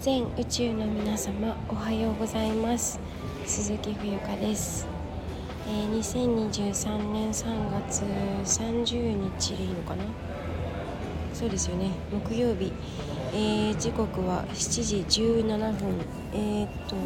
[0.00, 2.98] 全宇宙の皆様おはようございます。
[3.44, 4.86] 鈴木冬香です、
[5.68, 8.02] えー、2023年3月
[8.62, 10.04] 30日でいいのかな？
[11.34, 11.90] そうですよね。
[12.10, 12.72] 木曜日、
[13.34, 15.94] えー、時刻は7時17分。
[16.32, 16.96] えー、っと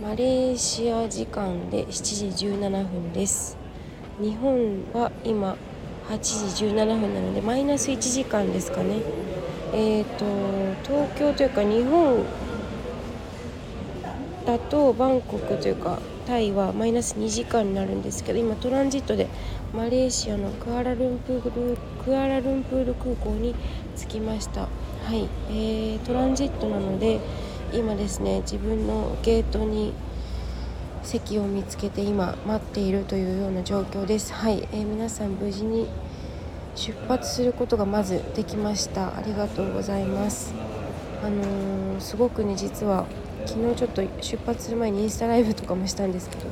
[0.00, 3.56] マレーシア時間で7時17分です。
[4.20, 5.56] 日本は今
[6.08, 9.00] 8時17分なのでマイナス1時間ですかね。
[9.76, 10.24] えーと、
[10.84, 12.24] 東京というか日本
[14.46, 19.26] だとバンコクというかタイはマイナス2時間になるんですけど今トランジットで
[19.74, 23.56] マレーシアのクアラルンプールクアラルンプール空港に
[23.96, 24.60] 着きました。
[24.60, 24.68] は
[25.12, 27.18] い、えー、トランジットなので
[27.72, 29.92] 今ですね自分のゲートに
[31.02, 34.32] 席を見つけて今待っているというような状況です。
[34.32, 35.88] はい、えー、皆さん無事に
[36.74, 39.16] 出発することがまずできました。
[39.16, 40.52] ありがとうございます。
[41.22, 43.06] あのー、すごくね実は
[43.46, 46.42] 昨日ちょっと出発する前にインスタライブとかもしたんですけど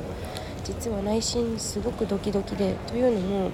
[0.63, 3.51] 実は内心すごくドキドキでというのも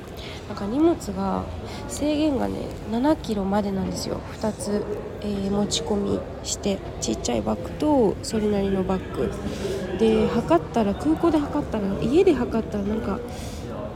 [0.48, 1.44] なんか荷物が
[1.88, 2.56] 制限がね
[2.92, 4.22] 7キロまでなんですよ。
[4.40, 4.84] 2つ、
[5.22, 9.32] えー、持ち込みしてちっちゃいバッグとそれなりのバッグ。
[9.98, 13.20] で測ったら空港で測ったら家で測ったらなんか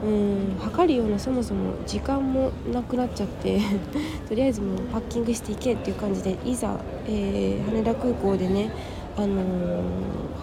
[0.04, 0.58] うん。
[0.59, 3.59] 測るようなそもそも時間もなくなっちゃって
[4.28, 8.72] とりあえずもうパッキングしていけっていう感じでいざ、えー、羽田空港でね、
[9.18, 9.42] あのー、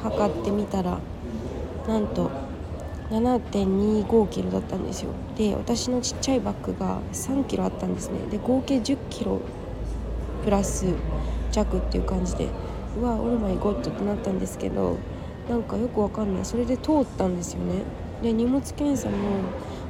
[0.02, 0.98] 測ってみたら
[1.86, 2.30] なんと
[3.10, 5.10] 7.25キロだったんですよ。
[5.36, 8.18] で私のちっちゃいバッグが3キロあったんですね。
[8.30, 9.40] で合計10キロ
[10.44, 10.86] プラス
[11.50, 12.48] 弱っていう感じで
[13.00, 14.96] うわオールマイゴッドってなったんですけど
[15.48, 16.44] なんかよくわかんない。
[16.44, 17.82] それで通ったんですよね。
[18.22, 19.16] で荷物検査も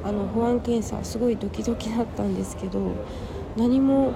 [0.05, 2.93] あの保安検査すごいドキドキだったんですけど
[3.57, 4.13] 何も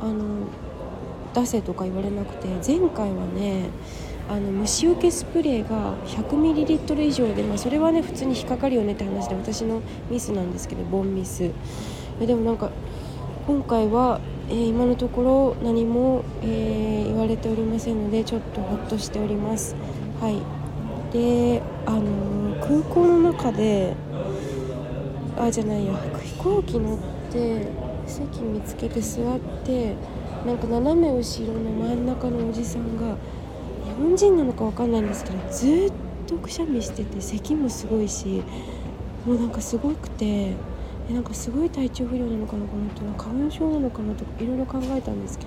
[0.00, 0.46] あの
[1.34, 3.68] 出せとか言われなくて前回はね
[4.28, 11.50] あの虫除けスプレーが 100ml 以上で、まあ、それはね普通に引っかかるよねって話で私のミスなんですけどボンミス。
[12.18, 12.70] でもなんか
[13.46, 19.76] 今回は、えー、今のところ何も、えー、言われておりませんのでちょっとほっとしております。
[20.20, 20.42] はい。
[21.12, 22.35] であの
[22.68, 23.94] 空港の中で
[25.38, 26.98] あじゃないや飛行機乗っ
[27.30, 27.68] て
[28.06, 29.94] 席見つけて座って
[30.44, 33.16] なんか斜め後ろの真ん中のおじさんが
[33.84, 35.92] 日本人なのか分かんないんですけどずっ
[36.26, 38.42] とくしゃみしてて咳もすごいし
[39.24, 40.24] もうなんかすごくて
[41.08, 45.46] えなんかすごい体調不良なのかなこの人花粉症なのかなとかいろいろ考えたんですけ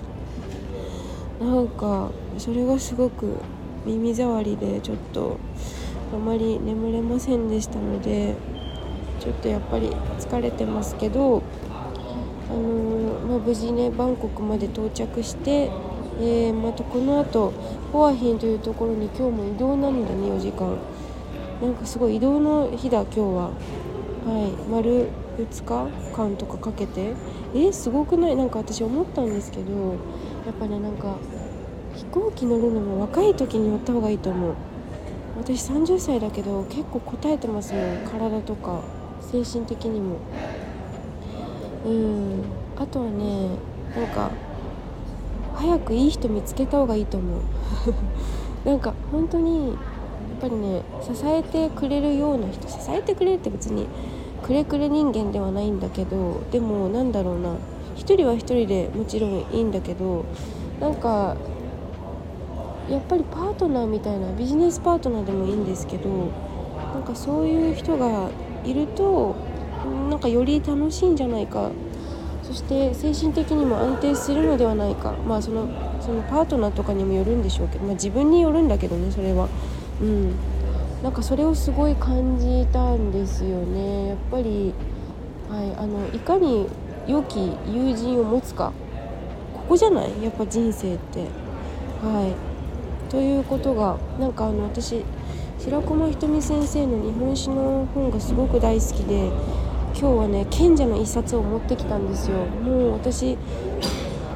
[1.38, 3.36] どなんかそれがすごく
[3.84, 5.38] 耳障りでちょっと
[6.12, 8.36] あまり眠れませんでしたので
[9.20, 9.88] ちょっとやっぱり
[10.18, 15.70] 疲れてますけど、あのー、まあ、無事ねバンコクまで到着して、
[16.18, 17.52] えー、またこの後
[17.92, 20.78] ホアヒンというところに今日も移動なんだね4時間。
[21.60, 23.50] なんかすごい移動の日だ今日は。
[24.26, 24.70] はい。
[24.70, 27.14] 丸2日間とかかけて。
[27.54, 28.36] えー、すごくない？
[28.36, 29.72] なんか私思ったんですけど
[30.46, 31.16] やっぱねなんか
[31.96, 34.54] 飛行機乗るのも若い時に乗った方がいいと思う。
[35.40, 37.98] 私30歳だけど結構答えてますもん。
[38.04, 38.82] 体とか
[39.20, 40.18] 精神的にも。
[41.86, 42.44] うん。
[42.76, 43.48] あとはね
[43.96, 44.30] なんか
[45.54, 47.40] 早くいい人見つけた方がいいと思う。
[48.68, 49.76] なんか本当にやっ
[50.42, 53.86] ぱりね支えてくれるような人支えてくれるって別に
[54.42, 57.54] くれくれ人間ではないんだけどでもなんだろうな。
[57.96, 60.24] 一人は一人でもちろんいいんだけど
[60.80, 61.36] なんか
[62.90, 66.08] やっぱりパートナーみたいなビジネスパートナーでもいいんですけど
[66.92, 68.28] なんかそういう人が
[68.64, 69.36] いると
[70.10, 71.70] なんかより楽しいんじゃないか。
[72.42, 75.12] そして精神的にも安定するのではないか。
[75.24, 75.68] まあその
[76.00, 79.48] そのパートナーとかにもよるんでしょうけど、まあ、自分によるんだけどねそれは。
[80.02, 80.34] うん。
[81.02, 84.08] なんかそれをすごい感じたんですよね。
[84.08, 84.74] やっぱり、
[85.48, 86.66] はい、あのいかに
[87.06, 88.72] 良き友人を持つか。
[89.54, 90.10] ここじゃない？
[90.22, 91.20] やっぱ人生って。
[92.02, 92.49] はい。
[93.10, 95.04] ということがなんかあの私
[95.58, 99.26] 白駒ひとみ先生の日本史の本がすごく大好きで
[99.94, 102.46] 今日はね賢者の一冊を持ってきたんですよ。
[102.46, 103.36] もう私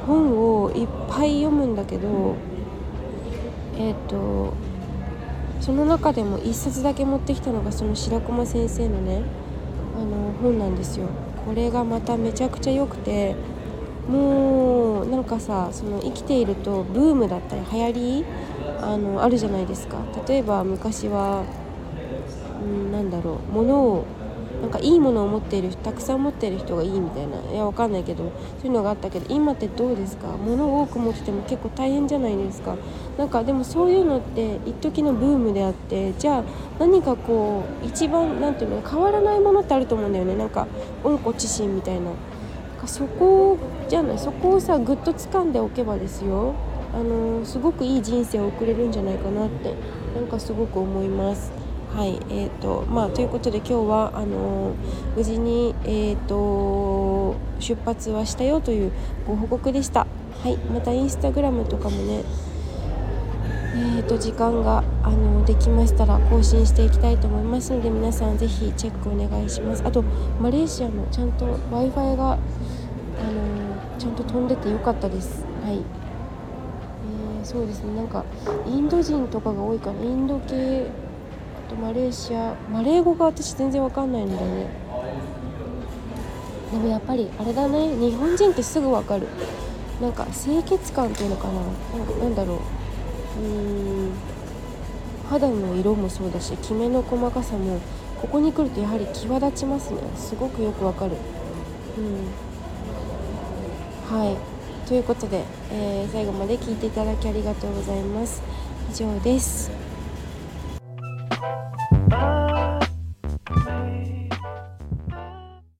[0.05, 2.35] 本をいっぱい読むんだけど
[3.77, 4.53] えっ、ー、と
[5.61, 9.23] その中でも1冊だけ持ってきたのがその白駒先生のね
[9.97, 11.07] あの本なんですよ。
[11.45, 13.35] これがまためちゃくちゃ良くて
[14.09, 18.25] もうなんかさその生きているとブームだったり流行り
[18.85, 19.97] あのあるじゃないですか。
[20.27, 21.43] 例えば昔は、
[22.63, 23.51] うん、なだろう。
[23.51, 24.05] 物を
[24.61, 27.37] なんかいいものを持っているたくさん持っている人がいいみたいな。
[27.51, 30.27] いやわかんないけどそういうのがあったけど今ってどうですか？
[30.27, 32.75] 物を多く持ってても結構大変じゃないですか。
[33.17, 36.43] なんかでもそういうのって一時のブームであってじゃあ
[36.79, 40.35] 何かこう一番何ていうの変わらないものってあると思うんだよね。
[40.35, 40.67] なんか
[41.03, 42.11] 温故知新みたいな。
[42.85, 43.57] そこ
[43.89, 44.19] じゃない。
[44.19, 46.53] そこをさぐっと掴んでおけばですよ。
[46.95, 49.73] あの、すごくいい人生を送れるんじゃないかなって
[50.15, 51.51] なんかすごく思います。
[51.95, 54.73] はいえーとまあ、ということで今日はあの
[55.15, 58.91] 無事に、えーと、出発はしたよという
[59.25, 60.05] ご報告でした。
[60.43, 62.23] はい、またインスタグラムとかもね
[63.77, 70.01] えーと、時間があのできましたら更新していきたいと思いますので皆さんぜひチェックお願いしますあと
[70.39, 72.39] マレーシアのちゃんと w i f i があの
[73.99, 75.81] ちゃんと飛んでてよかったですはい、
[77.45, 77.95] そうですね。
[77.95, 78.25] なんか
[78.65, 80.03] インド人とかが多いかな。
[80.03, 80.87] インド系。
[81.67, 82.55] あとマレーシア。
[82.71, 84.67] マレー語が私全然わかんないんだよね。
[86.71, 87.95] でもやっぱりあれだね。
[87.95, 89.27] 日本人ってすぐわかる。
[90.01, 91.61] なんか清潔感っていうのかな。
[92.19, 92.57] なんだろう。
[93.39, 94.11] うん。
[95.29, 97.79] 肌の色もそうだしきめの細かさも
[98.21, 99.99] ここに来るとやはり際立ちますね。
[100.15, 101.11] すごくよくわかる。
[101.97, 102.31] うん。
[104.17, 104.54] はい。
[104.85, 108.43] ということで、えー、最後まで聞いていただきありがとうございます。
[108.91, 109.94] 以上です。